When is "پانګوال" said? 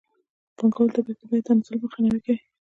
0.57-0.89